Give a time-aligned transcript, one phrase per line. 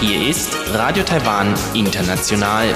[0.00, 2.72] Hier ist Radio Taiwan International.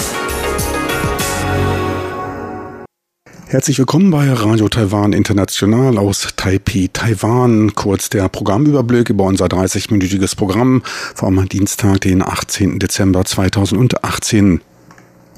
[3.46, 7.76] Herzlich willkommen bei Radio Taiwan International aus Taipei, Taiwan.
[7.76, 10.82] Kurz der Programmüberblick über unser 30-minütiges Programm
[11.14, 12.80] vom Dienstag, den 18.
[12.80, 14.62] Dezember 2018.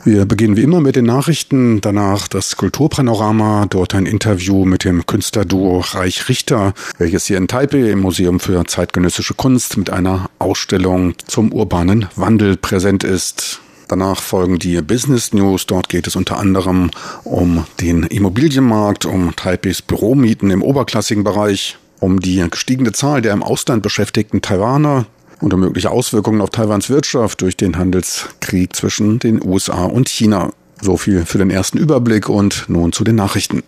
[0.05, 5.05] Wir beginnen wie immer mit den Nachrichten, danach das Kulturpanorama, dort ein Interview mit dem
[5.07, 11.15] Künstlerduo Reich Richter, welches hier in Taipei im Museum für zeitgenössische Kunst mit einer Ausstellung
[11.27, 13.61] zum urbanen Wandel präsent ist.
[13.89, 15.67] Danach folgen die Business News.
[15.67, 16.91] Dort geht es unter anderem
[17.25, 23.43] um den Immobilienmarkt, um Taipis Büromieten im oberklassigen Bereich, um die gestiegene Zahl der im
[23.43, 25.07] Ausland beschäftigten Taiwaner,
[25.41, 30.51] um mögliche Auswirkungen auf Taiwans Wirtschaft durch den Handelskrieg zwischen den USA und China.
[30.81, 33.63] So viel für den ersten Überblick und nun zu den Nachrichten.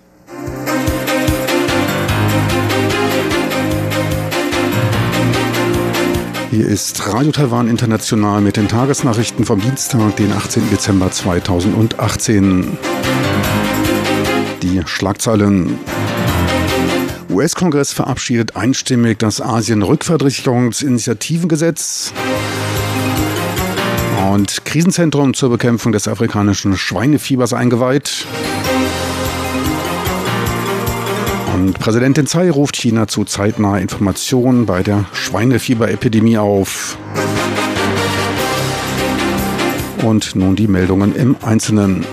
[6.51, 10.69] Hier ist Radio Taiwan International mit den Tagesnachrichten vom Dienstag, den 18.
[10.71, 12.77] Dezember 2018.
[14.61, 15.79] Die Schlagzeilen.
[17.41, 22.13] US-Kongress verabschiedet einstimmig das Asien-Rückversicherungsinitiativengesetz.
[24.31, 28.27] Und Krisenzentrum zur Bekämpfung des afrikanischen Schweinefiebers eingeweiht.
[31.55, 36.99] Und Präsidentin Tsai ruft China zu zeitnaher Informationen bei der Schweinefieberepidemie auf.
[40.03, 42.05] Und nun die Meldungen im Einzelnen.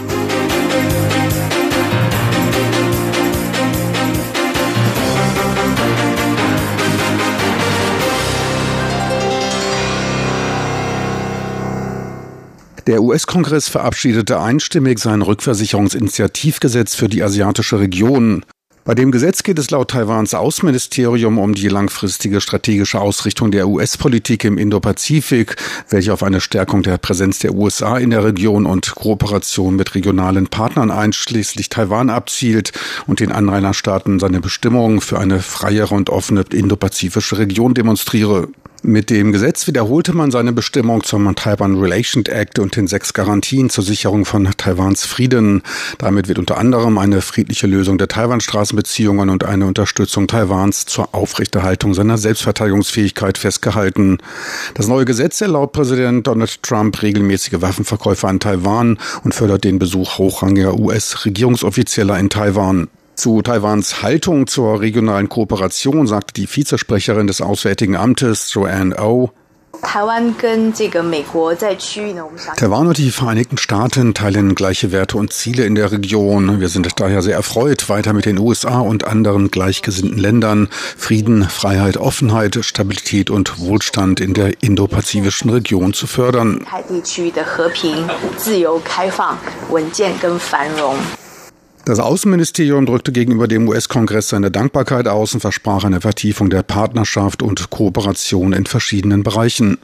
[12.87, 18.45] Der US-Kongress verabschiedete einstimmig sein Rückversicherungsinitiativgesetz für die asiatische Region.
[18.85, 24.45] Bei dem Gesetz geht es laut Taiwans Außenministerium um die langfristige strategische Ausrichtung der US-Politik
[24.45, 25.57] im Indopazifik,
[25.89, 30.47] welche auf eine Stärkung der Präsenz der USA in der Region und Kooperation mit regionalen
[30.47, 32.71] Partnern einschließlich Taiwan abzielt
[33.05, 38.47] und den Anrainerstaaten seine Bestimmungen für eine freiere und offene indopazifische Region demonstriere.
[38.83, 43.71] Mit dem Gesetz wiederholte man seine Bestimmung zum Taiwan Relation Act und den sechs Garantien
[43.71, 45.63] zur Sicherung von Taiwans Frieden.
[45.97, 51.95] Damit wird unter anderem eine friedliche Lösung der Taiwan-Straßenbeziehungen und eine Unterstützung Taiwans zur Aufrechterhaltung
[51.95, 54.19] seiner Selbstverteidigungsfähigkeit festgehalten.
[54.75, 60.19] Das neue Gesetz erlaubt Präsident Donald Trump regelmäßige Waffenverkäufe an Taiwan und fördert den Besuch
[60.19, 62.89] hochrangiger US-Regierungsoffizieller in Taiwan.
[63.17, 69.31] Zu Taiwans Haltung zur regionalen Kooperation sagte die Vizesprecherin des Auswärtigen Amtes Joanne O.
[72.57, 76.59] Taiwan und die Vereinigten Staaten teilen gleiche Werte und Ziele in der Region.
[76.59, 81.97] Wir sind daher sehr erfreut, weiter mit den USA und anderen gleichgesinnten Ländern Frieden, Freiheit,
[81.97, 86.67] Offenheit, Stabilität und Wohlstand in der indopazifischen Region zu fördern.
[91.87, 97.41] Das Außenministerium drückte gegenüber dem US-Kongress seine Dankbarkeit aus und versprach eine Vertiefung der Partnerschaft
[97.41, 99.77] und Kooperation in verschiedenen Bereichen.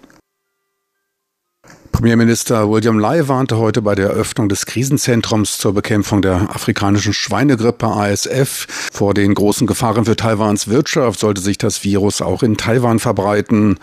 [1.93, 7.85] Premierminister William Lai warnte heute bei der Eröffnung des Krisenzentrums zur Bekämpfung der afrikanischen Schweinegrippe
[7.85, 12.99] ASF vor den großen Gefahren für Taiwans Wirtschaft, sollte sich das Virus auch in Taiwan
[12.99, 13.79] verbreiten.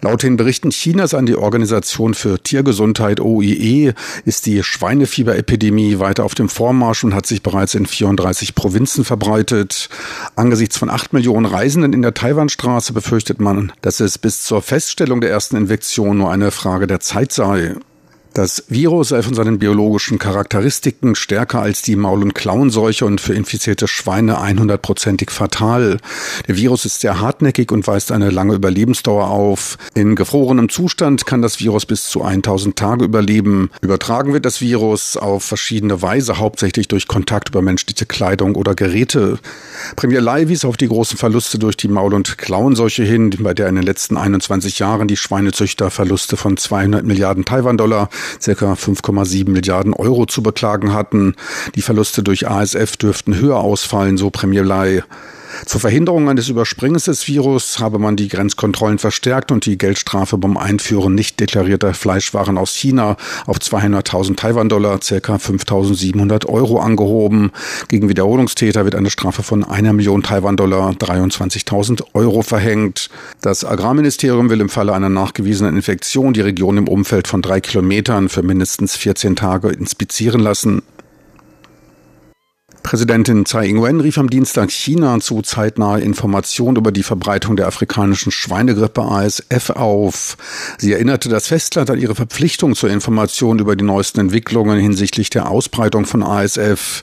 [0.00, 3.92] Laut den Berichten Chinas an die Organisation für Tiergesundheit OIE
[4.24, 9.90] ist die Schweinefieberepidemie weiter auf dem Vormarsch und hat sich bereits in 34 Provinzen verbreitet.
[10.36, 15.20] Angesichts von acht Millionen Reisenden in der Taiwanstraße befürchtet man, dass es bis zur Feststellung
[15.20, 17.47] der ersten Infektion nur eine Frage der Zeit sei.
[17.48, 17.87] I
[18.34, 23.34] Das Virus sei von seinen biologischen Charakteristiken stärker als die Maul- und Klauenseuche und für
[23.34, 25.96] infizierte Schweine 100%ig fatal.
[26.46, 29.76] Der Virus ist sehr hartnäckig und weist eine lange Überlebensdauer auf.
[29.94, 33.70] In gefrorenem Zustand kann das Virus bis zu 1000 Tage überleben.
[33.80, 39.38] Übertragen wird das Virus auf verschiedene Weise, hauptsächlich durch Kontakt über menschliche Kleidung oder Geräte.
[39.96, 43.68] Premier Lai wies auf die großen Verluste durch die Maul- und Klauenseuche hin, bei der
[43.68, 48.10] in den letzten 21 Jahren die Schweinezüchter Verluste von 200 Milliarden Taiwan-Dollar
[48.40, 51.34] circa 5,7 Milliarden Euro zu beklagen hatten.
[51.74, 55.02] Die Verluste durch ASF dürften höher ausfallen, so Premier Lai.
[55.66, 60.56] Zur Verhinderung eines Überspringens des Virus habe man die Grenzkontrollen verstärkt und die Geldstrafe beim
[60.56, 63.16] Einführen nicht deklarierter Fleischwaren aus China
[63.46, 65.34] auf 200.000 Taiwan-Dollar, ca.
[65.36, 67.50] 5.700 Euro angehoben.
[67.88, 73.10] Gegen Wiederholungstäter wird eine Strafe von einer Million Taiwan-Dollar, 23.000 Euro verhängt.
[73.40, 78.07] Das Agrarministerium will im Falle einer nachgewiesenen Infektion die Region im Umfeld von drei Kilometern
[78.28, 80.82] für mindestens 14 Tage inspizieren lassen.
[82.88, 88.32] Präsidentin Tsai Ing-wen rief am Dienstag China zu zeitnaher Information über die Verbreitung der afrikanischen
[88.32, 90.38] Schweinegrippe ASF auf.
[90.78, 95.50] Sie erinnerte das Festland an ihre Verpflichtung zur Information über die neuesten Entwicklungen hinsichtlich der
[95.50, 97.02] Ausbreitung von ASF.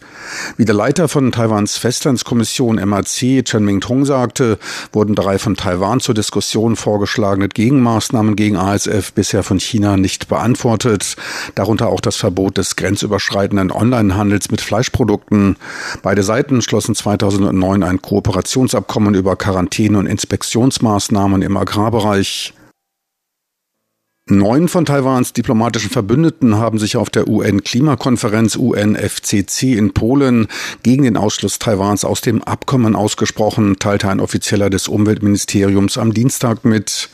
[0.57, 4.57] Wie der Leiter von Taiwans Festlandskommission MAC, Chen Ming-Tong, sagte,
[4.91, 11.15] wurden drei von Taiwan zur Diskussion vorgeschlagene Gegenmaßnahmen gegen ASF bisher von China nicht beantwortet,
[11.55, 15.57] darunter auch das Verbot des grenzüberschreitenden Onlinehandels mit Fleischprodukten.
[16.01, 22.53] Beide Seiten schlossen 2009 ein Kooperationsabkommen über Quarantäne- und Inspektionsmaßnahmen im Agrarbereich.
[24.27, 30.47] Neun von Taiwans diplomatischen Verbündeten haben sich auf der UN-Klimakonferenz UNFCC in Polen
[30.81, 36.65] gegen den Ausschluss Taiwans aus dem Abkommen ausgesprochen, teilte ein Offizieller des Umweltministeriums am Dienstag
[36.65, 37.09] mit.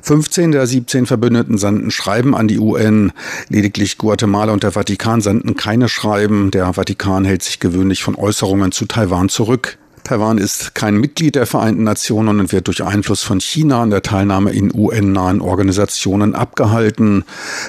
[0.00, 3.12] 15 der 17 Verbündeten sandten Schreiben an die UN.
[3.50, 6.50] Lediglich Guatemala und der Vatikan sandten keine Schreiben.
[6.52, 9.76] Der Vatikan hält sich gewöhnlich von Äußerungen zu Taiwan zurück.
[10.06, 14.02] Taiwan ist kein Mitglied der Vereinten Nationen und wird durch Einfluss von China an der
[14.02, 17.24] Teilnahme in UN-nahen Organisationen abgehalten.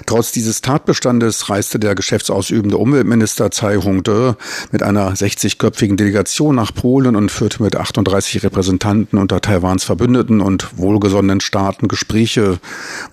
[0.06, 4.36] Trotz dieses Tatbestandes reiste der geschäftsausübende Umweltminister Tsai Hong-de
[4.72, 10.78] mit einer 60-köpfigen Delegation nach Polen und führte mit 38 Repräsentanten unter Taiwans Verbündeten und
[10.78, 12.60] wohlgesonnenen Staaten Gespräche.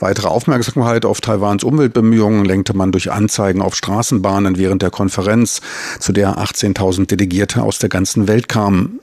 [0.00, 5.62] Weitere Aufmerksamkeit auf Taiwans Umweltbemühungen lenkte man durch Anzeigen auf Straßenbahnen während der Konferenz,
[5.98, 9.00] zu der 18.000 Delegierte aus der ganzen Welt kamen.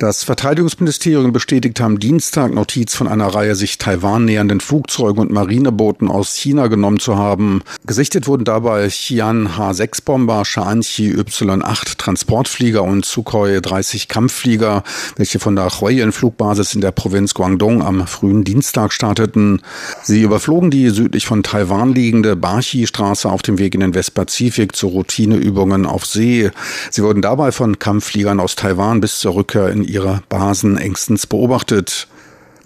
[0.00, 6.10] Das Verteidigungsministerium bestätigte am Dienstag Notiz von einer Reihe sich Taiwan nähernden Flugzeugen und Marinebooten
[6.10, 7.62] aus China genommen zu haben.
[7.86, 14.82] Gesichtet wurden dabei Xi'an H-6-Bomber, Sha'anqi Y-8 Transportflieger und Sukhoi 30 Kampfflieger,
[15.16, 19.62] welche von der Huayin-Flugbasis in der Provinz Guangdong am frühen Dienstag starteten.
[20.02, 24.88] Sie überflogen die südlich von Taiwan liegende Bachi-Straße auf dem Weg in den Westpazifik zu
[24.88, 26.50] Routineübungen auf See.
[26.90, 32.08] Sie wurden dabei von Kampffliegern aus Taiwan bis zur Rückkehr in ihrer Basen engstens beobachtet.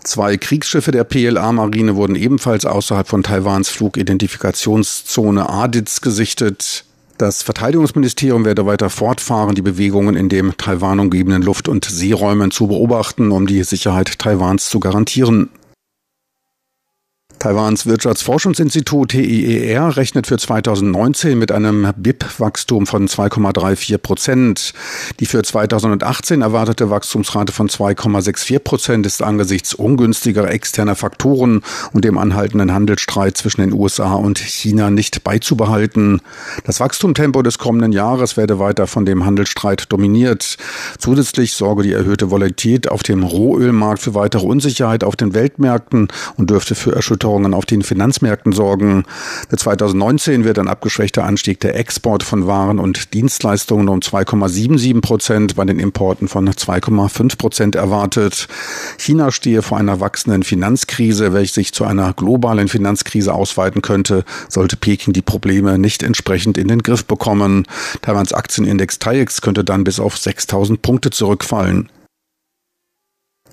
[0.03, 6.85] Zwei Kriegsschiffe der PLA-Marine wurden ebenfalls außerhalb von Taiwans Flugidentifikationszone Aditz gesichtet.
[7.19, 12.69] Das Verteidigungsministerium werde weiter fortfahren, die Bewegungen in dem Taiwan umgebenden Luft- und Seeräumen zu
[12.69, 15.51] beobachten, um die Sicherheit Taiwans zu garantieren.
[17.39, 24.73] Taiwans Wirtschaftsforschungsinstitut TIER rechnet für 2019 mit einem BIP-Wachstum von 2,34 Prozent.
[25.21, 31.63] Die für 2018 erwartete Wachstumsrate von 2,64 Prozent ist angesichts ungünstiger externer Faktoren
[31.93, 36.21] und dem anhaltenden Handelsstreit zwischen den USA und China nicht beizubehalten.
[36.65, 40.57] Das Wachstumtempo des kommenden Jahres werde weiter von dem Handelsstreit dominiert.
[40.99, 46.51] Zusätzlich sorge die erhöhte Volatilität auf dem Rohölmarkt für weitere Unsicherheit auf den Weltmärkten und
[46.51, 49.05] dürfte für Erschütterungen Veränderungen auf den Finanzmärkten sorgen.
[49.51, 55.57] Für 2019 wird ein abgeschwächter Anstieg der Export von Waren und Dienstleistungen um 2,77 Prozent,
[55.57, 58.49] bei den Importen von 2,5 Prozent erwartet.
[58.97, 64.77] China stehe vor einer wachsenden Finanzkrise, welche sich zu einer globalen Finanzkrise ausweiten könnte, sollte
[64.77, 67.67] Peking die Probleme nicht entsprechend in den Griff bekommen.
[68.01, 71.91] Taiwans Aktienindex TAIEX könnte dann bis auf 6000 Punkte zurückfallen.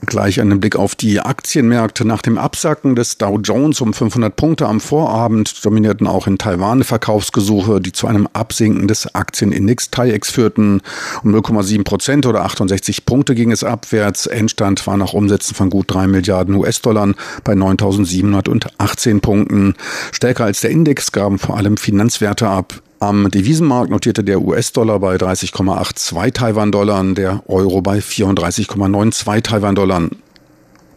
[0.05, 2.05] Gleich einen Blick auf die Aktienmärkte.
[2.05, 6.83] Nach dem Absacken des Dow Jones um 500 Punkte am Vorabend dominierten auch in Taiwan
[6.83, 10.81] Verkaufsgesuche, die zu einem Absinken des Aktienindex TAIEX führten.
[11.23, 14.27] Um 0,7 Prozent oder 68 Punkte ging es abwärts.
[14.27, 17.13] Endstand war nach Umsätzen von gut 3 Milliarden US-Dollar
[17.43, 19.75] bei 9.718 Punkten.
[20.11, 22.81] Stärker als der Index gaben vor allem Finanzwerte ab.
[22.99, 30.09] Am Devisenmarkt notierte der US-Dollar bei 30,82 Taiwan-Dollar, der Euro bei 34,92 Taiwan-Dollar.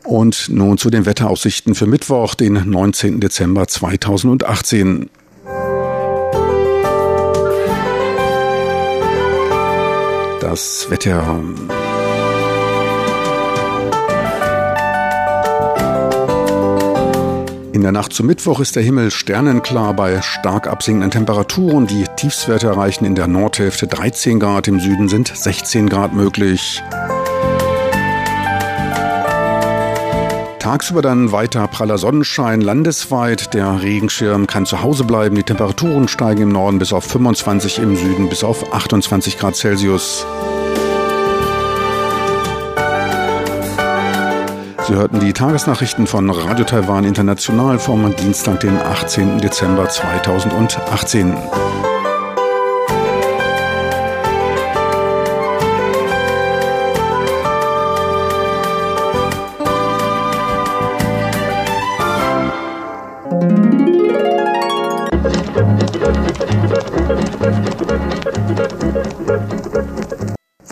[0.05, 3.21] Und nun zu den Wetteraussichten für Mittwoch, den 19.
[3.21, 5.11] Dezember 2018.
[10.41, 11.43] Das Wetter.
[17.79, 21.87] In der Nacht zum Mittwoch ist der Himmel sternenklar bei stark absinkenden Temperaturen.
[21.87, 26.83] Die Tiefstwerte erreichen in der Nordhälfte 13 Grad, im Süden sind 16 Grad möglich.
[30.59, 33.55] Tagsüber dann weiter praller Sonnenschein landesweit.
[33.55, 35.37] Der Regenschirm kann zu Hause bleiben.
[35.37, 40.27] Die Temperaturen steigen im Norden bis auf 25, im Süden bis auf 28 Grad Celsius.
[44.89, 49.39] Sie hörten die Tagesnachrichten von Radio Taiwan International vom Dienstag, den 18.
[49.39, 51.37] Dezember 2018.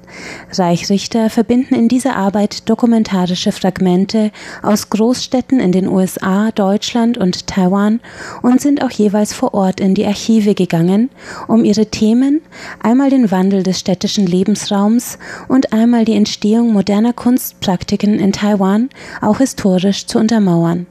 [0.52, 4.30] Reichrichter verbinden in dieser Arbeit dokumentarische Fragmente
[4.62, 8.00] aus Großstädten in den USA, Deutschland und Taiwan
[8.42, 11.10] und sind auch jeweils vor Ort in die Archive gegangen,
[11.48, 12.40] um ihre Themen,
[12.82, 18.88] einmal den Wandel des städtischen Lebensraums und einmal die Entstehung moderner Kunstpraktiken in Taiwan
[19.20, 20.86] auch historisch zu untermauern.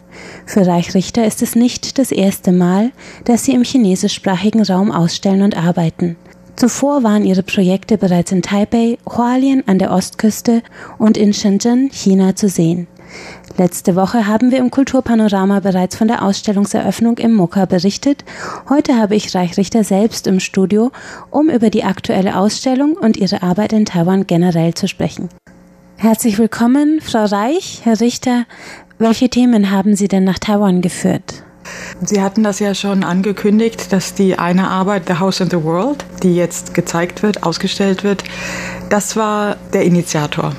[0.46, 2.92] Für Reichrichter ist es nicht das erste Mal,
[3.26, 6.18] dass sie im chinesischsprachigen Raum ausstellen und arbeiten.
[6.60, 10.62] Zuvor waren ihre Projekte bereits in Taipei, Hualien an der Ostküste
[10.98, 12.88] und in Shenzhen, China zu sehen.
[13.58, 18.26] Letzte Woche haben wir im Kulturpanorama bereits von der Ausstellungseröffnung im Mokka berichtet.
[18.68, 20.92] Heute habe ich Reichrichter selbst im Studio,
[21.32, 25.30] um über die aktuelle Ausstellung und ihre Arbeit in Taiwan generell zu sprechen.
[25.96, 28.44] Herzlich willkommen, Frau Reich, Herr Richter.
[28.98, 31.46] Welche Themen haben Sie denn nach Taiwan geführt?
[32.02, 36.06] Sie hatten das ja schon angekündigt, dass die eine Arbeit, The House in the World,
[36.24, 38.24] die jetzt gezeigt wird, ausgestellt wird,
[38.90, 40.54] das war der Initiator.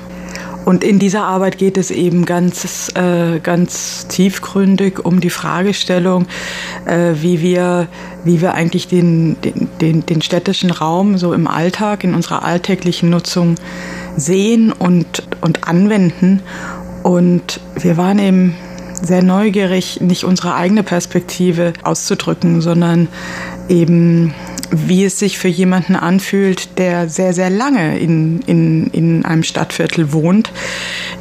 [0.63, 6.27] Und in dieser Arbeit geht es eben ganz, äh, ganz tiefgründig um die Fragestellung,
[6.85, 7.87] äh, wie, wir,
[8.23, 9.37] wie wir eigentlich den,
[9.81, 13.55] den, den städtischen Raum so im Alltag, in unserer alltäglichen Nutzung
[14.15, 16.41] sehen und, und anwenden.
[17.01, 18.55] Und wir waren eben
[19.01, 23.07] sehr neugierig, nicht unsere eigene Perspektive auszudrücken, sondern
[23.69, 24.33] eben
[24.71, 30.13] wie es sich für jemanden anfühlt, der sehr, sehr lange in, in, in einem Stadtviertel
[30.13, 30.51] wohnt,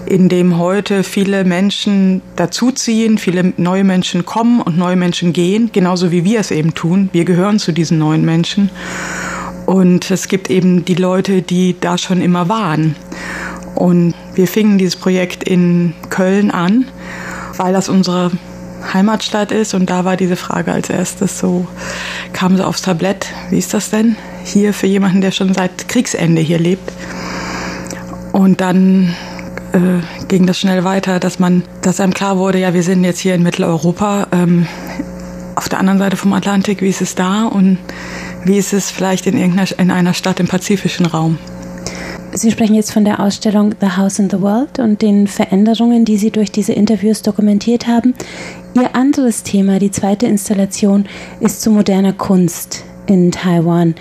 [0.07, 6.13] in dem heute viele Menschen dazuziehen, viele neue Menschen kommen und neue Menschen gehen, genauso
[6.13, 7.11] wie wir es eben tun.
[7.13, 8.71] Wir gehören zu diesen neuen Menschen.
[9.67, 12.95] Und es gibt eben die Leute, die da schon immer waren.
[13.75, 16.87] Und wir fingen dieses Projekt in Köln an
[17.61, 18.31] weil das unsere
[18.95, 21.67] Heimatstadt ist und da war diese Frage als erstes so,
[22.33, 26.40] kam so aufs Tablett, wie ist das denn hier für jemanden, der schon seit Kriegsende
[26.40, 26.90] hier lebt?
[28.33, 29.14] Und dann
[29.73, 33.21] äh, ging das schnell weiter, dass man, dass einem klar wurde, ja, wir sind jetzt
[33.21, 34.67] hier in Mitteleuropa, ähm,
[35.55, 37.76] auf der anderen Seite vom Atlantik, wie ist es da und
[38.45, 41.37] wie ist es vielleicht in irgendeiner in einer Stadt im pazifischen Raum?
[42.33, 46.17] Sie sprechen jetzt von der Ausstellung The House in the World und den Veränderungen, die
[46.17, 48.15] Sie durch diese Interviews dokumentiert haben.
[48.75, 51.07] Ihr anderes Thema, die zweite Installation,
[51.41, 53.97] ist zu moderner Kunst in Taiwan.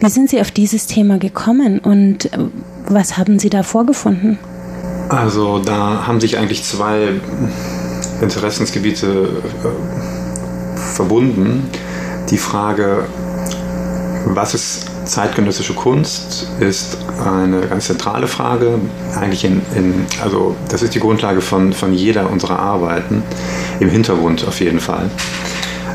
[0.00, 2.38] Wie sind Sie auf dieses Thema gekommen und äh,
[2.86, 4.38] was haben Sie da vorgefunden?
[5.10, 7.20] Also da haben sich eigentlich zwei
[8.22, 11.68] Interessensgebiete äh, verbunden.
[12.30, 13.04] Die Frage,
[14.26, 18.78] was ist zeitgenössische Kunst ist eine ganz zentrale Frage.
[19.16, 23.22] Eigentlich in, in, also das ist die Grundlage von, von jeder unserer Arbeiten,
[23.80, 25.10] im Hintergrund auf jeden Fall.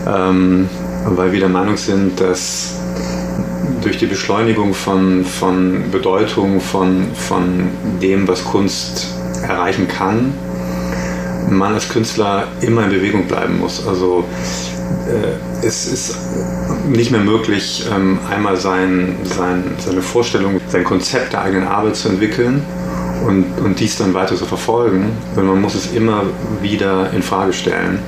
[0.07, 0.69] Ähm,
[1.05, 2.75] weil wir der Meinung sind, dass
[3.81, 7.69] durch die Beschleunigung von, von Bedeutung, von, von
[8.01, 9.07] dem, was Kunst
[9.41, 10.33] erreichen kann,
[11.49, 13.85] man als Künstler immer in Bewegung bleiben muss.
[13.87, 14.25] Also
[15.07, 16.15] äh, es ist
[16.89, 22.09] nicht mehr möglich, ähm, einmal sein, sein, seine Vorstellung, sein Konzept der eigenen Arbeit zu
[22.09, 22.63] entwickeln
[23.25, 26.23] und, und dies dann weiter zu verfolgen, sondern man muss es immer
[26.61, 27.99] wieder in Frage stellen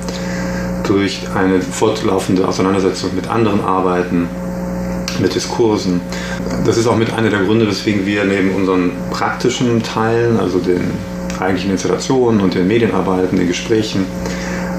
[0.84, 4.28] durch eine fortlaufende Auseinandersetzung mit anderen Arbeiten,
[5.20, 6.00] mit Diskursen.
[6.64, 10.90] Das ist auch mit einer der Gründe, weswegen wir neben unseren praktischen Teilen, also den
[11.38, 14.06] eigentlichen Installationen und den Medienarbeiten, den Gesprächen,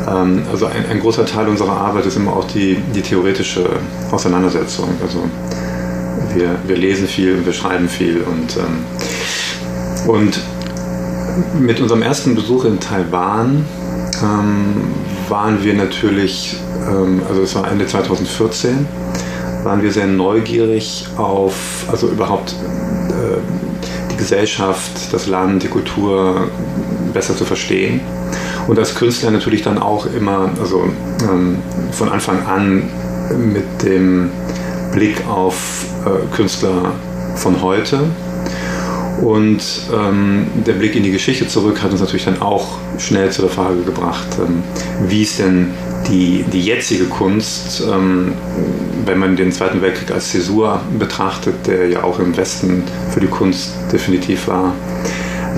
[0.06, 3.70] also ein, ein, großer Teil unserer Arbeit ist immer auch die, die theoretische
[4.12, 4.90] Auseinandersetzung.
[5.02, 5.24] Also
[6.34, 10.40] wir, wir lesen viel, wir schreiben viel und, ähm, und
[11.60, 13.66] mit unserem ersten Besuch in Taiwan
[14.22, 14.94] ähm,
[15.30, 16.58] waren wir natürlich,
[16.88, 18.86] ähm, also es war Ende 2014,
[19.64, 22.52] waren wir sehr neugierig auf, also überhaupt
[23.10, 23.38] äh,
[24.12, 26.50] die Gesellschaft, das Land, die Kultur
[27.14, 28.02] besser zu verstehen
[28.67, 30.84] und als Künstler natürlich dann auch immer, also
[31.29, 31.58] ähm,
[31.91, 32.84] von Anfang an
[33.53, 34.29] mit dem
[34.91, 36.93] Blick auf äh, Künstler
[37.36, 38.01] von heute.
[39.22, 39.62] Und
[39.93, 43.51] ähm, der Blick in die Geschichte zurück hat uns natürlich dann auch schnell zu der
[43.51, 44.63] Frage gebracht, ähm,
[45.08, 45.72] wie es denn
[46.08, 48.34] die, die jetzige Kunst, ähm,
[49.05, 53.27] wenn man den Zweiten Weltkrieg als Zäsur betrachtet, der ja auch im Westen für die
[53.27, 54.74] Kunst definitiv war,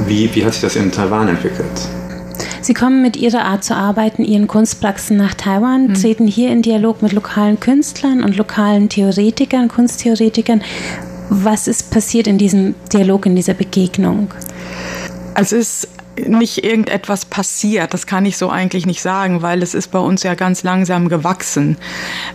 [0.06, 1.66] wie, wie hat sich das in Taiwan entwickelt?
[2.66, 5.94] Sie kommen mit Ihrer Art zu arbeiten, Ihren Kunstpraxen nach Taiwan, mhm.
[5.94, 10.64] treten hier in Dialog mit lokalen Künstlern und lokalen Theoretikern, Kunsttheoretikern.
[11.30, 14.30] Was ist passiert in diesem Dialog, in dieser Begegnung?
[15.36, 17.94] Es ist nicht irgendetwas passiert.
[17.94, 21.10] Das kann ich so eigentlich nicht sagen, weil es ist bei uns ja ganz langsam
[21.10, 21.78] gewachsen.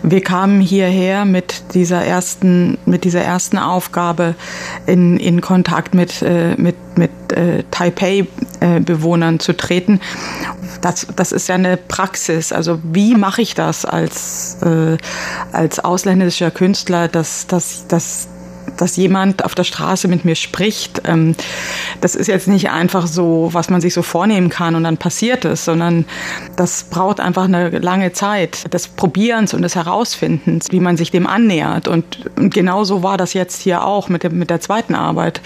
[0.03, 4.35] Wir kamen hierher mit dieser ersten, mit dieser ersten Aufgabe
[4.85, 9.99] in, in Kontakt mit, äh, mit, mit äh, Taipei-Bewohnern zu treten.
[10.81, 12.51] Das, das ist ja eine Praxis.
[12.51, 14.97] Also wie mache ich das als, äh,
[15.51, 18.27] als ausländischer Künstler, dass, dass, dass
[18.77, 21.35] dass jemand auf der Straße mit mir spricht, ähm,
[22.01, 25.45] das ist jetzt nicht einfach so, was man sich so vornehmen kann und dann passiert
[25.45, 26.05] es, sondern
[26.55, 31.27] das braucht einfach eine lange Zeit des Probierens und des Herausfindens, wie man sich dem
[31.27, 31.87] annähert.
[31.87, 35.41] Und, und genauso war das jetzt hier auch mit, dem, mit der zweiten Arbeit,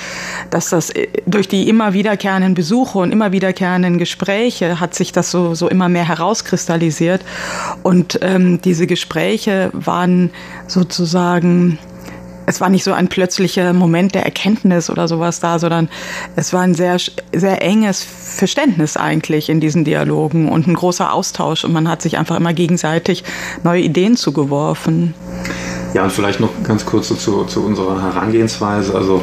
[0.50, 5.32] dass das äh, durch die immer wiederkehrenden Besuche und immer wiederkehrenden Gespräche hat sich das
[5.32, 7.22] so, so immer mehr herauskristallisiert.
[7.84, 10.32] Und ähm, diese Gespräche waren
[10.67, 11.79] sozusagen
[12.46, 15.90] es war nicht so ein plötzlicher Moment der Erkenntnis oder sowas da, sondern
[16.36, 16.98] es war ein sehr,
[17.34, 22.18] sehr enges Verständnis eigentlich in diesen Dialogen und ein großer Austausch und man hat sich
[22.18, 23.24] einfach immer gegenseitig
[23.64, 25.14] neue Ideen zugeworfen.
[25.94, 28.94] Ja, und vielleicht noch ganz kurz zu, zu unserer Herangehensweise.
[28.94, 29.22] Also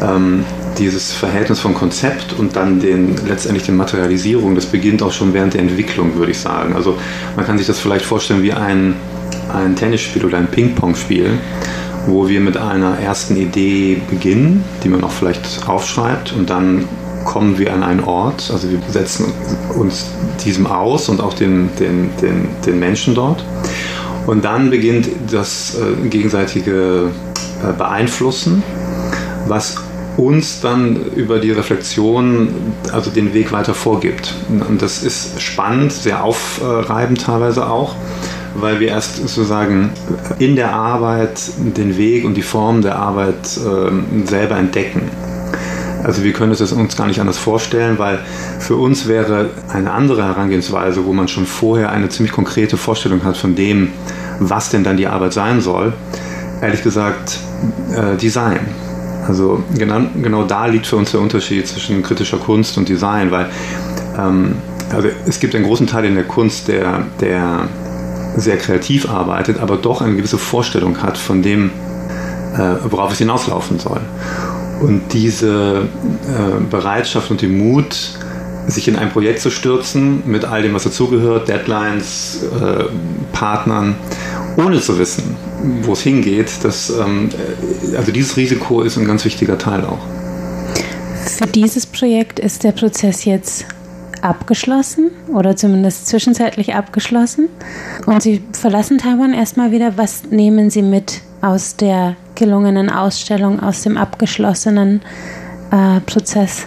[0.00, 0.44] ähm,
[0.78, 5.54] dieses Verhältnis von Konzept und dann den, letztendlich den Materialisierung, das beginnt auch schon während
[5.54, 6.74] der Entwicklung, würde ich sagen.
[6.74, 6.96] Also
[7.36, 8.94] man kann sich das vielleicht vorstellen wie ein,
[9.52, 11.38] ein Tennisspiel oder ein Ping-Pong-Spiel
[12.06, 16.88] wo wir mit einer ersten Idee beginnen, die man auch vielleicht aufschreibt und dann
[17.24, 19.32] kommen wir an einen Ort, also wir setzen
[19.74, 20.06] uns
[20.44, 23.44] diesem aus und auch den, den, den, den Menschen dort.
[24.26, 27.10] Und dann beginnt das äh, gegenseitige
[27.62, 28.62] äh, Beeinflussen,
[29.48, 29.76] was
[30.16, 32.48] uns dann über die Reflexion
[32.92, 34.34] also den Weg weiter vorgibt.
[34.48, 37.96] Und das ist spannend, sehr aufreibend teilweise auch
[38.54, 39.90] weil wir erst sozusagen
[40.38, 45.10] in der Arbeit den Weg und die Form der Arbeit äh, selber entdecken.
[46.04, 48.18] Also wir können es uns gar nicht anders vorstellen, weil
[48.58, 53.38] für uns wäre eine andere Herangehensweise, wo man schon vorher eine ziemlich konkrete Vorstellung hat
[53.38, 53.92] von dem,
[54.38, 55.94] was denn dann die Arbeit sein soll,
[56.60, 57.38] ehrlich gesagt
[57.94, 58.60] äh, Design.
[59.26, 63.48] Also genau, genau da liegt für uns der Unterschied zwischen kritischer Kunst und Design, weil
[64.18, 64.56] ähm,
[64.94, 67.68] also es gibt einen großen Teil in der Kunst, der, der
[68.36, 71.70] sehr kreativ arbeitet, aber doch eine gewisse Vorstellung hat von dem,
[72.54, 74.00] äh, worauf es hinauslaufen soll.
[74.80, 75.82] Und diese
[76.28, 77.96] äh, Bereitschaft und den Mut,
[78.66, 82.84] sich in ein Projekt zu stürzen, mit all dem, was dazugehört, Deadlines, äh,
[83.32, 83.94] Partnern,
[84.56, 85.36] ohne zu wissen,
[85.82, 87.28] wo es hingeht, das, ähm,
[87.96, 89.98] also dieses Risiko ist ein ganz wichtiger Teil auch.
[91.26, 93.66] Für dieses Projekt ist der Prozess jetzt
[94.24, 97.48] abgeschlossen oder zumindest zwischenzeitlich abgeschlossen.
[98.06, 99.96] Und Sie verlassen Taiwan erstmal wieder.
[99.96, 105.02] Was nehmen Sie mit aus der gelungenen Ausstellung, aus dem abgeschlossenen
[105.70, 106.66] äh, Prozess?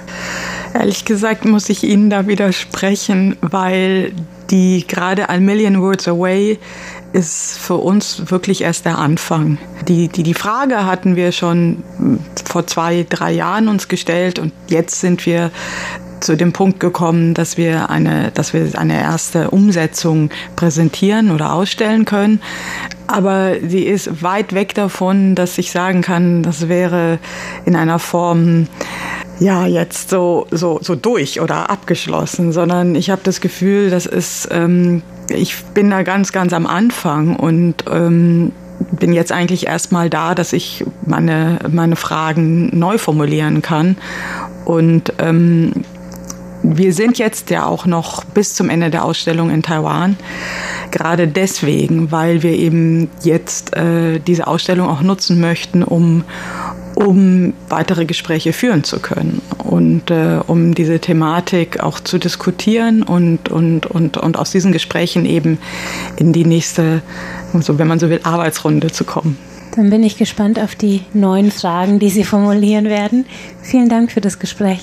[0.73, 4.13] Ehrlich gesagt muss ich Ihnen da widersprechen, weil
[4.51, 6.59] die gerade A Million Words Away
[7.13, 9.57] ist für uns wirklich erst der Anfang.
[9.87, 11.83] Die, die, die Frage hatten wir schon
[12.45, 15.51] vor zwei, drei Jahren uns gestellt und jetzt sind wir
[16.19, 22.05] zu dem Punkt gekommen, dass wir eine, dass wir eine erste Umsetzung präsentieren oder ausstellen
[22.05, 22.41] können.
[23.07, 27.19] Aber sie ist weit weg davon, dass ich sagen kann, das wäre
[27.65, 28.67] in einer Form
[29.39, 34.49] ja jetzt so so so durch oder abgeschlossen, sondern ich habe das Gefühl, das ist
[34.51, 38.51] ähm, ich bin da ganz ganz am Anfang und ähm,
[38.91, 43.97] bin jetzt eigentlich erstmal da, dass ich meine meine Fragen neu formulieren kann
[44.65, 45.71] und ähm,
[46.75, 50.17] wir sind jetzt ja auch noch bis zum Ende der Ausstellung in Taiwan.
[50.91, 56.23] Gerade deswegen, weil wir eben jetzt äh, diese Ausstellung auch nutzen möchten, um,
[56.95, 63.49] um weitere Gespräche führen zu können und äh, um diese Thematik auch zu diskutieren und,
[63.49, 65.59] und, und, und aus diesen Gesprächen eben
[66.17, 67.01] in die nächste,
[67.59, 69.37] so wenn man so will, Arbeitsrunde zu kommen.
[69.75, 73.25] Dann bin ich gespannt auf die neuen Fragen, die Sie formulieren werden.
[73.61, 74.81] Vielen Dank für das Gespräch.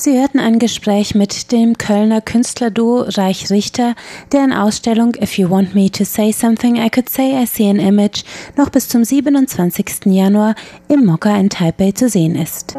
[0.00, 3.96] Sie hörten ein Gespräch mit dem Kölner Künstlerduo Reich Richter,
[4.30, 7.80] deren Ausstellung If You Want Me to Say Something I Could Say I See an
[7.80, 8.22] Image
[8.56, 10.06] noch bis zum 27.
[10.06, 10.54] Januar
[10.86, 12.76] im Mokka in Taipei zu sehen ist.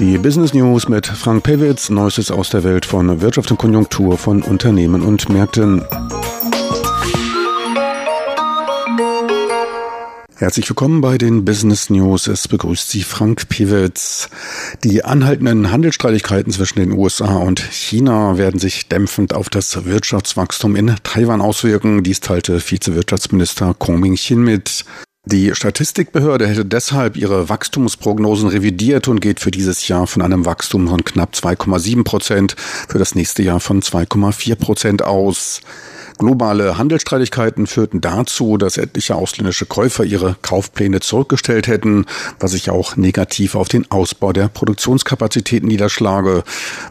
[0.00, 4.42] Die Business News mit Frank Pewitz, Neuestes aus der Welt von Wirtschaft und Konjunktur von
[4.42, 5.84] Unternehmen und Märkten.
[10.42, 12.26] Herzlich willkommen bei den Business News.
[12.26, 14.28] Es begrüßt Sie Frank Piewitz.
[14.82, 20.96] Die anhaltenden Handelsstreitigkeiten zwischen den USA und China werden sich dämpfend auf das Wirtschaftswachstum in
[21.04, 22.02] Taiwan auswirken.
[22.02, 24.84] Dies teilte Vizewirtschaftsminister Kong Ming-Chin mit.
[25.26, 30.88] Die Statistikbehörde hätte deshalb ihre Wachstumsprognosen revidiert und geht für dieses Jahr von einem Wachstum
[30.88, 32.56] von knapp 2,7 Prozent,
[32.88, 35.60] für das nächste Jahr von 2,4 Prozent aus.
[36.22, 42.06] Globale Handelsstreitigkeiten führten dazu, dass etliche ausländische Käufer ihre Kaufpläne zurückgestellt hätten,
[42.38, 46.44] was sich auch negativ auf den Ausbau der Produktionskapazitäten niederschlage,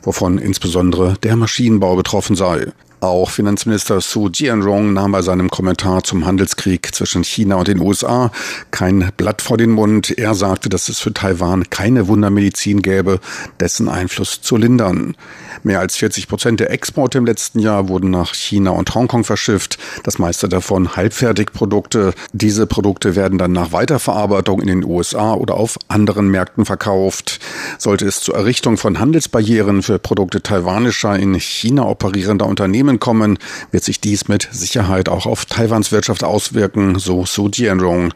[0.04, 2.74] wovon insbesondere der Maschinenbau betroffen sei.
[3.01, 8.31] Auch Finanzminister Su Jianrong nahm bei seinem Kommentar zum Handelskrieg zwischen China und den USA
[8.69, 10.15] kein Blatt vor den Mund.
[10.19, 13.19] Er sagte, dass es für Taiwan keine Wundermedizin gäbe,
[13.59, 15.17] dessen Einfluss zu lindern.
[15.63, 19.79] Mehr als 40 Prozent der Exporte im letzten Jahr wurden nach China und Hongkong verschifft,
[20.03, 22.13] das meiste davon Halbfertigprodukte.
[22.33, 27.39] Diese Produkte werden dann nach Weiterverarbeitung in den USA oder auf anderen Märkten verkauft.
[27.79, 33.38] Sollte es zur Errichtung von Handelsbarrieren für Produkte taiwanischer in China operierender Unternehmen Unternehmen kommen,
[33.71, 38.13] wird sich dies mit Sicherheit auch auf Taiwans Wirtschaft auswirken, so Su Jianrong.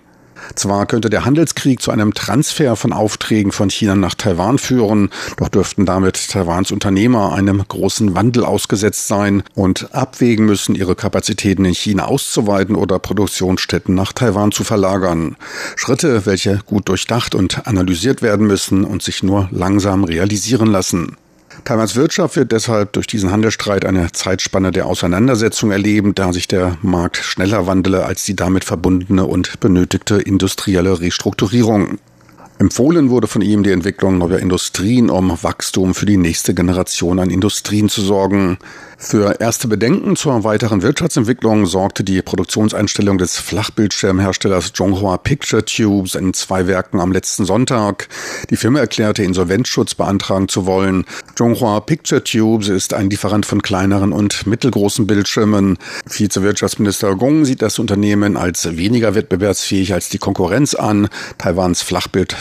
[0.53, 5.47] Zwar könnte der Handelskrieg zu einem Transfer von Aufträgen von China nach Taiwan führen, doch
[5.47, 11.73] dürften damit Taiwans Unternehmer einem großen Wandel ausgesetzt sein und abwägen müssen, ihre Kapazitäten in
[11.73, 15.37] China auszuweiten oder Produktionsstätten nach Taiwan zu verlagern.
[15.77, 21.15] Schritte, welche gut durchdacht und analysiert werden müssen und sich nur langsam realisieren lassen.
[21.63, 26.77] Taiwans Wirtschaft wird deshalb durch diesen Handelsstreit eine Zeitspanne der Auseinandersetzung erleben, da sich der
[26.81, 31.99] Markt schneller wandele als die damit verbundene und benötigte industrielle Restrukturierung.
[32.57, 37.29] Empfohlen wurde von ihm die Entwicklung neuer Industrien, um Wachstum für die nächste Generation an
[37.29, 38.57] Industrien zu sorgen.
[38.97, 46.33] Für erste Bedenken zur weiteren Wirtschaftsentwicklung sorgte die Produktionseinstellung des Flachbildschirmherstellers Zhonghua Picture Tubes in
[46.33, 48.07] zwei Werken am letzten Sonntag.
[48.49, 51.03] Die Firma erklärte, Insolvenzschutz beantragen zu wollen.
[51.35, 55.77] Zhonghua Picture Tubes ist ein Lieferant von kleineren und mittelgroßen Bildschirmen.
[56.07, 61.09] Vizewirtschaftsminister Gong sieht das Unternehmen als weniger wettbewerbsfähig als die Konkurrenz an.
[61.37, 61.81] Taiwans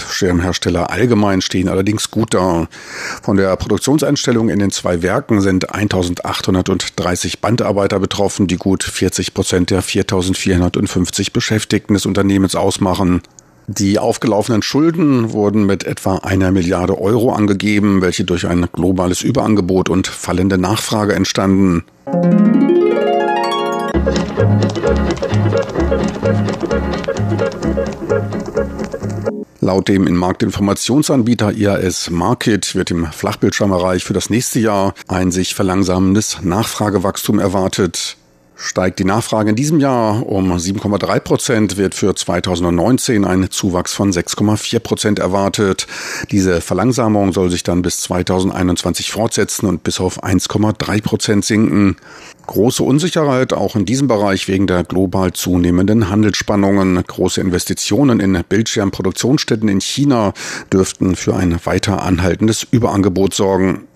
[0.05, 2.69] Flachbildschirmhersteller allgemein stehen allerdings gut da.
[3.23, 9.35] Von der Produktionseinstellung in den zwei Werken sind 1800 830 Bandarbeiter betroffen, die gut 40
[9.35, 13.23] Prozent der 4450 Beschäftigten des Unternehmens ausmachen.
[13.67, 19.89] Die aufgelaufenen Schulden wurden mit etwa einer Milliarde Euro angegeben, welche durch ein globales Überangebot
[19.89, 21.85] und fallende Nachfrage entstanden.
[29.65, 35.55] Laut dem in Marktinformationsanbieter IAS Market wird im Flachbildschirmbereich für das nächste Jahr ein sich
[35.55, 38.19] verlangsamendes Nachfragewachstum erwartet.
[38.57, 44.13] Steigt die Nachfrage in diesem Jahr um 7,3 Prozent, wird für 2019 ein Zuwachs von
[44.13, 45.87] 6,4 Prozent erwartet.
[46.31, 51.97] Diese Verlangsamung soll sich dann bis 2021 fortsetzen und bis auf 1,3 Prozent sinken.
[52.47, 57.03] Große Unsicherheit auch in diesem Bereich wegen der global zunehmenden Handelsspannungen.
[57.03, 60.35] Große Investitionen in Bildschirmproduktionsstätten in China
[60.73, 63.87] dürften für ein weiter anhaltendes Überangebot sorgen.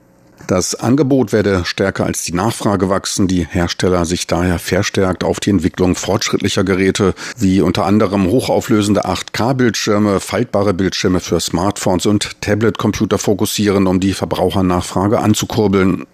[0.47, 5.51] Das Angebot werde stärker als die Nachfrage wachsen, die Hersteller sich daher verstärkt auf die
[5.51, 13.87] Entwicklung fortschrittlicher Geräte wie unter anderem hochauflösende 8K-Bildschirme, faltbare Bildschirme für Smartphones und Tablet-Computer fokussieren,
[13.87, 16.07] um die Verbrauchernachfrage anzukurbeln.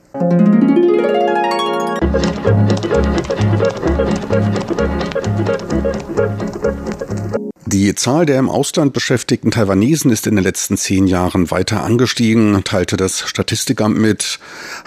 [7.67, 12.63] Die Zahl der im Ausland beschäftigten Taiwanesen ist in den letzten zehn Jahren weiter angestiegen,
[12.65, 14.39] teilte das Statistikamt mit.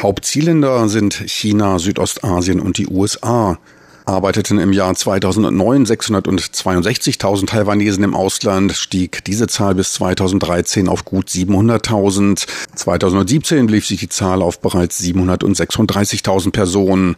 [0.02, 3.60] Hauptzielländer sind China, Südostasien und die USA
[4.08, 11.28] arbeiteten im Jahr 2009 662.000 Taiwanesen im Ausland, stieg diese Zahl bis 2013 auf gut
[11.28, 12.48] 700.000.
[12.76, 17.16] 2017 lief sich die Zahl auf bereits 736.000 Personen.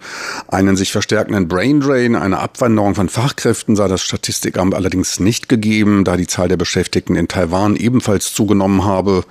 [0.48, 6.18] Einen sich verstärkenden Braindrain, eine Abwanderung von Fachkräften sah das Statistikamt allerdings nicht gegeben, da
[6.18, 9.24] die Zahl der Beschäftigten in Taiwan ebenfalls zugenommen habe.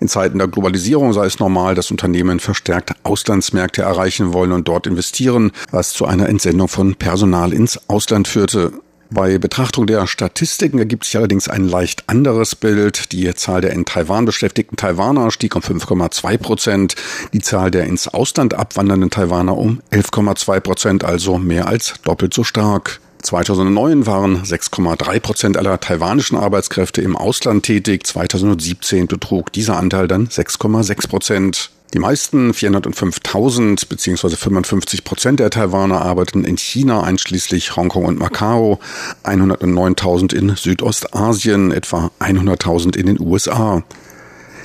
[0.00, 4.86] In Zeiten der Globalisierung sei es normal, dass Unternehmen verstärkt Auslandsmärkte erreichen wollen und dort
[4.86, 8.72] investieren, was zu einer Entsendung von Personal ins Ausland führte.
[9.10, 13.10] Bei Betrachtung der Statistiken ergibt sich allerdings ein leicht anderes Bild.
[13.12, 16.94] Die Zahl der in Taiwan beschäftigten Taiwaner stieg um 5,2 Prozent,
[17.32, 22.44] die Zahl der ins Ausland abwandernden Taiwaner um 11,2 Prozent, also mehr als doppelt so
[22.44, 23.00] stark.
[23.22, 28.06] 2009 waren 6,3 Prozent aller taiwanischen Arbeitskräfte im Ausland tätig.
[28.06, 31.70] 2017 betrug dieser Anteil dann 6,6 Prozent.
[31.94, 34.36] Die meisten 405.000 bzw.
[34.36, 38.78] 55 Prozent der Taiwaner arbeiten in China, einschließlich Hongkong und Macau,
[39.24, 43.82] 109.000 in Südostasien, etwa 100.000 in den USA.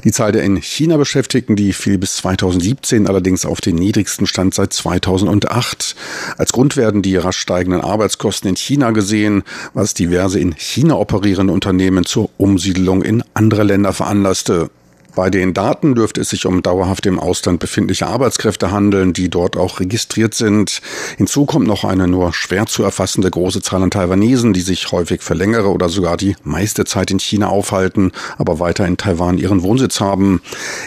[0.04, 4.54] Die Zahl der in China Beschäftigten, die fiel bis 2017 allerdings auf den niedrigsten Stand
[4.54, 5.96] seit 2008.
[6.38, 11.54] Als Grund werden die rasch steigenden Arbeitskosten in China gesehen, was diverse in China operierende
[11.54, 14.70] Unternehmen zur Umsiedelung in andere Länder veranlasste.
[15.16, 19.58] Bei den Daten dürfte es sich um dauerhaft im Ausland befindliche Arbeitskräfte handeln, die dort
[19.58, 20.82] auch registriert sind.
[21.18, 25.22] Hinzu kommt noch eine nur schwer zu erfassende große Zahl an Taiwanesen, die sich häufig
[25.22, 29.62] für längere oder sogar die meiste Zeit in China aufhalten, aber weiter in Taiwan ihren
[29.62, 30.42] Wohnsitz haben.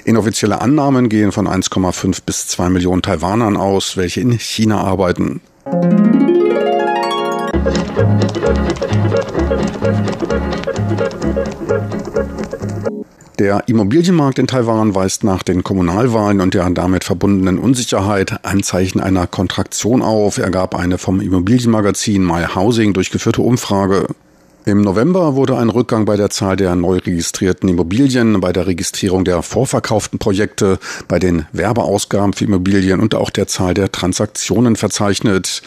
[0.04, 5.40] Inoffizielle Annahmen gehen von 1,5 bis 2 Millionen Taiwanern aus, welche in China arbeiten.
[13.38, 19.26] Der Immobilienmarkt in Taiwan weist nach den Kommunalwahlen und der damit verbundenen Unsicherheit Anzeichen einer
[19.26, 24.06] Kontraktion auf, ergab eine vom Immobilienmagazin My Housing durchgeführte Umfrage.
[24.68, 29.24] Im November wurde ein Rückgang bei der Zahl der neu registrierten Immobilien, bei der Registrierung
[29.24, 35.62] der vorverkauften Projekte, bei den Werbeausgaben für Immobilien und auch der Zahl der Transaktionen verzeichnet.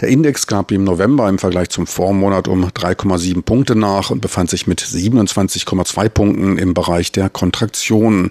[0.00, 4.50] Der Index gab im November im Vergleich zum Vormonat um 3,7 Punkte nach und befand
[4.50, 8.30] sich mit 27,2 Punkten im Bereich der Kontraktion.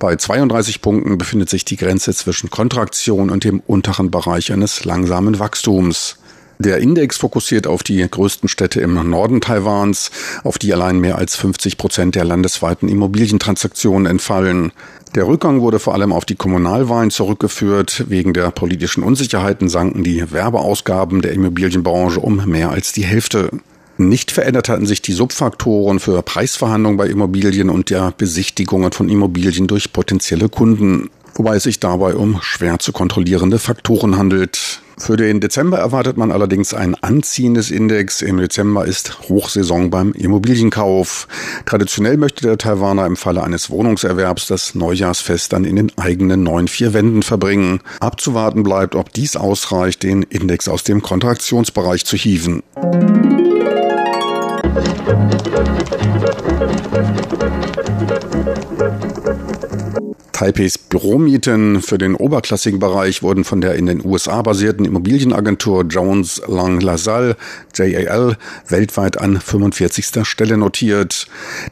[0.00, 5.38] Bei 32 Punkten befindet sich die Grenze zwischen Kontraktion und dem unteren Bereich eines langsamen
[5.38, 6.16] Wachstums.
[6.60, 10.10] Der Index fokussiert auf die größten Städte im Norden Taiwans,
[10.44, 14.70] auf die allein mehr als 50 Prozent der landesweiten Immobilientransaktionen entfallen.
[15.14, 18.04] Der Rückgang wurde vor allem auf die Kommunalwahlen zurückgeführt.
[18.08, 23.48] Wegen der politischen Unsicherheiten sanken die Werbeausgaben der Immobilienbranche um mehr als die Hälfte.
[23.96, 29.66] Nicht verändert hatten sich die Subfaktoren für Preisverhandlungen bei Immobilien und der Besichtigungen von Immobilien
[29.66, 34.69] durch potenzielle Kunden, wobei es sich dabei um schwer zu kontrollierende Faktoren handelt.
[35.00, 38.20] Für den Dezember erwartet man allerdings ein anziehendes Index.
[38.20, 41.26] Im Dezember ist Hochsaison beim Immobilienkauf.
[41.64, 46.68] Traditionell möchte der Taiwaner im Falle eines Wohnungserwerbs das Neujahrsfest dann in den eigenen neuen
[46.68, 47.80] vier Wänden verbringen.
[47.98, 52.62] Abzuwarten bleibt, ob dies ausreicht, den Index aus dem Kontraktionsbereich zu hieven.
[60.40, 66.40] Taipeis Büromieten für den oberklassigen Bereich wurden von der in den USA basierten Immobilienagentur Jones
[66.46, 67.36] Lang LaSalle
[67.74, 70.26] JAL weltweit an 45.
[70.26, 71.26] Stelle notiert.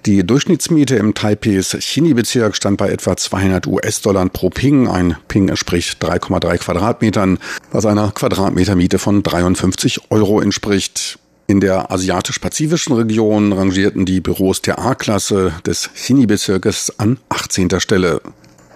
[0.05, 4.87] Die Durchschnittsmiete im Taipehs Chini-Bezirk stand bei etwa 200 US-Dollar pro Ping.
[4.87, 7.39] Ein Ping entspricht 3,3 Quadratmetern,
[7.73, 11.19] was einer Quadratmetermiete von 53 Euro entspricht.
[11.47, 17.81] In der asiatisch-pazifischen Region rangierten die Büros der A-Klasse des Chini-Bezirkes an 18.
[17.81, 18.21] Stelle.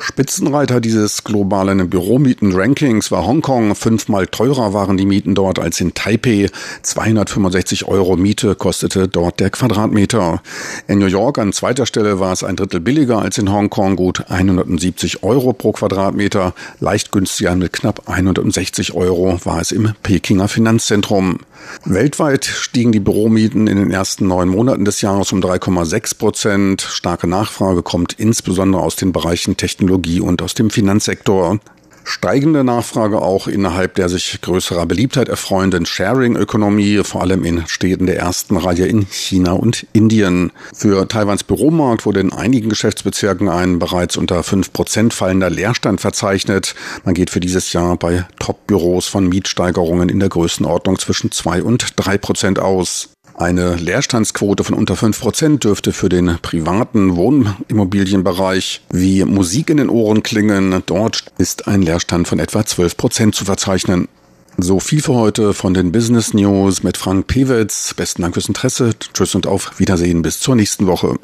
[0.04, 3.76] Spitzenreiter dieses globalen Büromieten-Rankings war Hongkong.
[3.76, 6.50] Fünfmal teurer waren die Mieten dort als in Taipei.
[6.82, 10.42] 265 Euro Miete kostete dort der Quadratmeter.
[10.88, 14.28] In New York an zweiter Stelle war es ein Drittel billiger als in Hongkong, gut
[14.28, 16.52] 170 Euro pro Quadratmeter.
[16.80, 21.38] Leicht günstiger mit knapp 160 Euro war es im Pekinger Finanzzentrum.
[21.84, 26.82] Weltweit stiegen die Büromieten in den ersten neun Monaten des Jahres um 3,6 Prozent.
[26.82, 31.58] Starke Nachfrage kommt insbesondere aus den Bereichen Technologie Technologie und aus dem Finanzsektor.
[32.04, 38.18] Steigende Nachfrage auch innerhalb der sich größerer Beliebtheit erfreuenden Sharing-Ökonomie, vor allem in Städten der
[38.18, 40.50] ersten Reihe in China und Indien.
[40.74, 46.74] Für Taiwans Büromarkt wurde in einigen Geschäftsbezirken ein bereits unter 5% fallender Leerstand verzeichnet.
[47.04, 51.84] Man geht für dieses Jahr bei Top-Büros von Mietsteigerungen in der Größenordnung zwischen 2 und
[51.84, 53.10] 3% aus.
[53.42, 60.22] Eine Leerstandsquote von unter 5% dürfte für den privaten Wohnimmobilienbereich wie Musik in den Ohren
[60.22, 60.80] klingen.
[60.86, 64.06] Dort ist ein Leerstand von etwa 12% zu verzeichnen.
[64.58, 67.94] So viel für heute von den Business News mit Frank Pewitz.
[67.94, 68.90] Besten Dank fürs Interesse.
[69.12, 71.18] Tschüss und auf Wiedersehen bis zur nächsten Woche.